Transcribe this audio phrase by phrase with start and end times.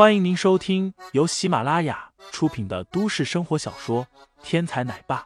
[0.00, 4.06] 欢迎您收听由喜马拉雅出品的都市生活小说
[4.42, 5.20] 《天才奶爸》，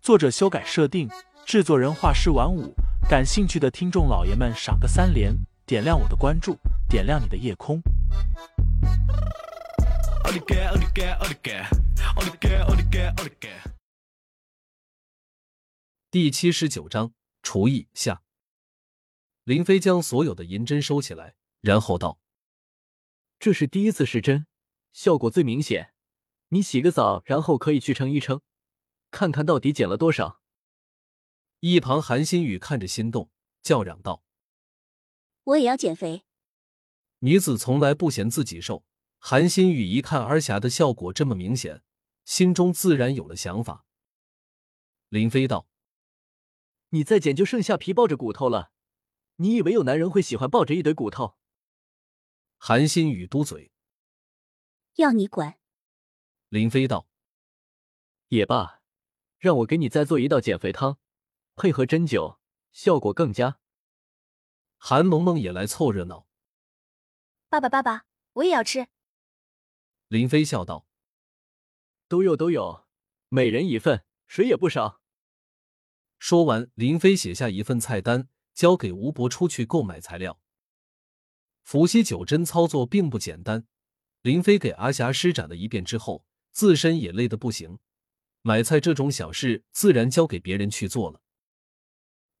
[0.00, 1.10] 作者修改设定，
[1.44, 2.72] 制作人画师晚舞。
[3.08, 5.34] 感兴趣的听众老爷们，赏个三连，
[5.66, 6.56] 点亮我的关注，
[6.88, 7.82] 点亮你的夜空。
[16.08, 17.12] 第七十九章
[17.42, 18.22] 厨艺下。
[19.42, 22.20] 林飞将所有的银针收起来，然后道。
[23.40, 24.46] 这是第一次试针，
[24.92, 25.94] 效果最明显。
[26.48, 28.42] 你洗个澡，然后可以去称一称，
[29.10, 30.42] 看看到底减了多少。
[31.60, 33.30] 一旁韩新宇看着心动，
[33.62, 34.22] 叫嚷道
[35.44, 36.26] ：“我也要减肥。”
[37.20, 38.84] 女子从来不嫌自己瘦，
[39.16, 41.82] 韩新宇一看儿霞的效果这么明显，
[42.26, 43.86] 心中自然有了想法。
[45.08, 45.66] 林飞道
[46.90, 48.72] ：“你再减就剩下皮抱着骨头了，
[49.36, 51.36] 你以为有男人会喜欢抱着一堆骨头？”
[52.62, 53.72] 韩新宇嘟嘴
[54.96, 55.58] ：“要你管。”
[56.50, 57.08] 林飞道
[58.28, 58.82] ：“也罢，
[59.38, 60.98] 让我给你再做一道减肥汤，
[61.56, 62.36] 配合针灸，
[62.70, 63.58] 效果更佳。”
[64.76, 66.26] 韩萌萌也来凑热闹
[67.48, 68.88] ：“爸爸，爸爸，我也要吃。”
[70.08, 70.86] 林飞笑道
[72.08, 72.86] ：“都有，都有，
[73.30, 75.00] 每人一份，谁也不少。”
[76.20, 80.38] 说完，林飞写下一份菜单，交给吴伯出去购买材料。
[81.70, 83.64] 伏羲九针操作并不简单，
[84.22, 87.78] 林飞给阿霞施展了一遍之后，自身也累得不行。
[88.42, 91.22] 买菜这种小事，自然交给别人去做了。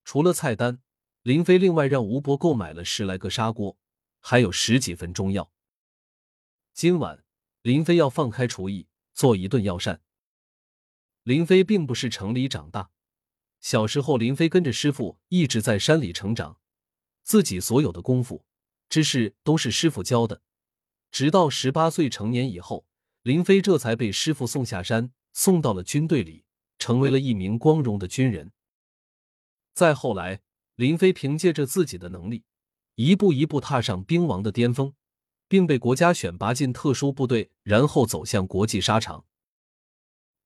[0.02, 0.82] 除了菜单，
[1.22, 3.78] 林飞另外让吴伯购买了十来个砂锅，
[4.18, 5.52] 还有十几份中药。
[6.74, 7.22] 今晚
[7.62, 10.02] 林飞要放开厨艺，做一顿药膳。
[11.22, 12.90] 林飞并不是城里长大，
[13.60, 16.58] 小时候林飞跟着师傅一直在山里成长，
[17.22, 18.44] 自己所有的功夫。
[18.90, 20.42] 知识都是师傅教的，
[21.12, 22.84] 直到十八岁成年以后，
[23.22, 26.44] 林飞这才被师傅送下山，送到了军队里，
[26.76, 28.50] 成为了一名光荣的军人。
[29.72, 30.42] 再后来，
[30.74, 32.42] 林飞凭借着自己的能力，
[32.96, 34.92] 一步一步踏上兵王的巅峰，
[35.46, 39.24] 并被国家选拔进特殊部队，然后走向国际沙场。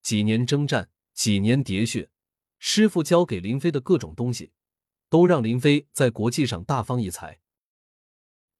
[0.02, 2.10] 几年征战，几年喋血，
[2.58, 4.52] 师傅教给林飞的各种东西，
[5.08, 7.40] 都让林飞在国际上大放异彩。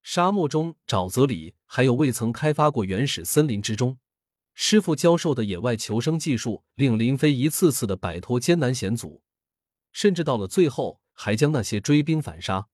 [0.04, 3.98] 沙漠中、沼泽里，还有未曾开发过原始森林之中，
[4.53, 9.22] 师傅教授的野外求生技术，令林飞一次次的摆脱艰难险阻，
[9.93, 12.69] 甚至到了最后，还将那些追兵反杀。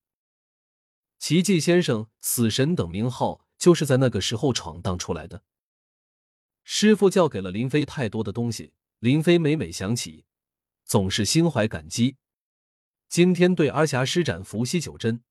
[1.21, 5.45] 奇迹先生、死神等名号，就是在那个时候闯荡出来的。
[6.65, 10.25] 师傅教给了林飞太多的东西，林飞每每想起，
[10.85, 12.17] 总是心怀感激。
[13.09, 15.23] 今天对阿霞施展伏羲九针。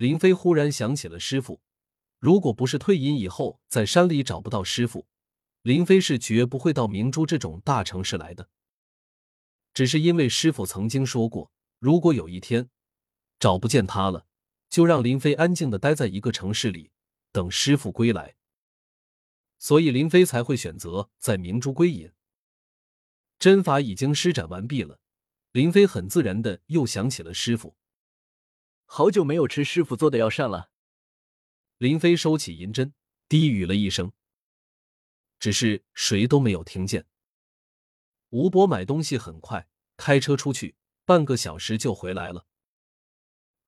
[0.00, 1.60] 林飞忽然想起了师傅，
[2.18, 5.06] 如果不是退隐以后在山里找不到师傅，
[5.60, 8.48] 林飞是绝不会到明珠这种大城市来的。
[9.74, 12.70] 只是因为师傅曾经说过，如果有一天
[13.38, 14.24] 找不见他了，
[14.70, 16.92] 就让林飞安静的待在一个城市里，
[17.30, 18.36] 等师傅归来。
[19.58, 22.10] 所以林飞才会选择在明珠归隐。
[23.38, 24.98] 针法已经施展完毕了，
[25.52, 27.76] 林飞很自然的又想起了师傅。
[28.92, 30.72] 好久没有吃师傅做的药膳了。
[31.78, 32.92] 林飞收起银针，
[33.28, 34.10] 低语了一声，
[35.38, 37.06] 只是谁都没有听见。
[38.30, 40.74] 吴伯买东西很快，开车出去，
[41.04, 42.46] 半个小时就回来了。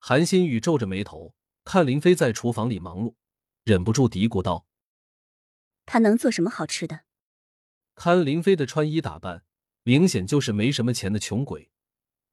[0.01, 3.15] 韩新宇皱着眉头看林飞在厨房里忙碌，
[3.63, 4.67] 忍不住嘀咕道
[5.87, 7.05] ：“他能做什么好吃的？”
[7.95, 9.45] 看林飞的穿衣打扮，
[9.85, 11.71] 明显就是没什么钱的穷鬼。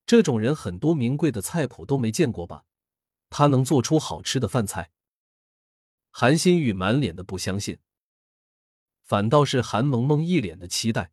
[0.08, 2.66] 这种人，很多名贵的菜谱都没见过吧？
[3.30, 4.92] 他能做出好吃的饭菜？
[6.12, 7.80] 韩新宇满脸的不相信，
[9.04, 11.12] 反倒是韩萌萌一脸的期待。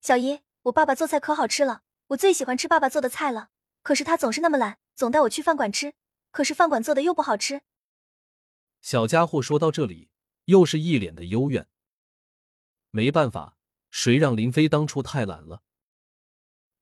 [0.00, 3.50] 小姨，我爸爸做菜可好吃了，我最喜欢吃爸爸做的菜了。
[3.82, 5.94] 可是他总是那么懒，总带我去饭馆吃，
[6.30, 7.62] 可是饭馆做的又不好吃。
[8.82, 10.10] 小家伙说到这里，
[10.44, 11.68] 又是一脸的幽怨。
[12.90, 13.56] 没办法，
[13.90, 15.62] 谁让林飞当初太懒了？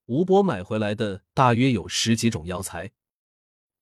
[0.07, 2.93] 吴伯买回来的大约有十几种药材。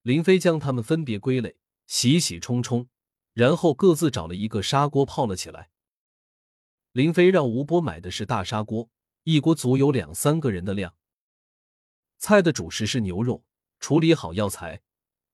[0.04, 1.56] 林飞将它们分别归类，
[1.86, 2.88] 洗洗冲冲，
[3.32, 5.70] 然后各自找了一个砂锅泡了起来。
[6.92, 8.90] 林飞让吴波买的是大砂锅，
[9.22, 10.94] 一锅足有两三个人的量。
[12.18, 13.46] 菜的主食是牛肉，
[13.80, 14.82] 处理好药材，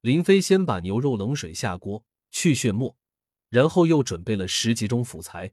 [0.02, 2.96] 林飞先把牛肉冷水下锅去血沫，
[3.48, 5.52] 然后又准备了十几种辅材。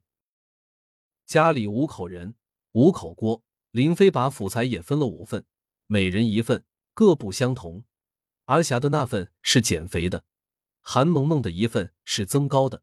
[1.25, 2.35] 家里五口人，
[2.73, 3.41] 五口锅，
[3.71, 5.43] 林飞把辅材也分了五份，
[5.87, 7.83] 每人一份，各不相同。
[8.47, 10.23] 阿霞的那份是减肥的，
[10.79, 12.81] 韩萌萌的一份是增高的，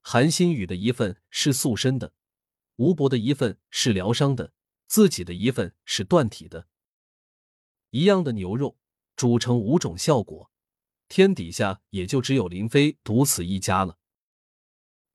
[0.00, 2.12] 韩新宇的一份是塑身的，
[2.74, 4.52] 吴伯的一份是疗伤的，
[4.88, 6.66] 自己的一份是断体的。
[7.90, 8.78] 一样的牛肉
[9.14, 10.50] 煮成五种效果，
[11.06, 13.98] 天底下也就只有林飞独此一家了。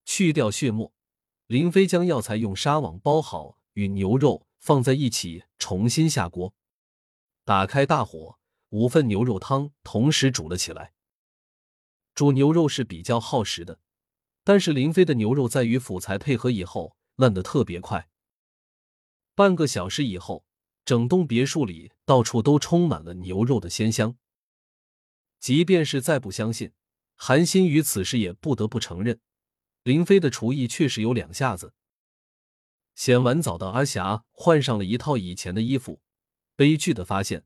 [0.05, 0.93] 去掉血沫，
[1.47, 6.55] 林飞将药材用纱网包好，与牛肉放在一起，重新下锅，
[7.43, 8.39] 打开大火，
[8.71, 10.93] 五份牛肉汤同时煮了起来。
[12.13, 13.79] 煮牛肉是比较耗时的，
[14.43, 18.09] 但是林飞的牛肉在与辅材配合以后烂得特别快。
[19.35, 20.45] 半个小时以后，
[20.85, 24.17] 整栋别墅里到处都充满了牛肉的鲜香。
[25.39, 26.71] 即便是再不相信，
[27.15, 29.19] 韩新宇此时也不得不承认。
[29.83, 31.73] 林飞的厨艺确实有两下子。
[32.93, 36.01] 洗完澡的阿霞换上了一套以前的衣服，
[36.55, 37.45] 悲剧的发现，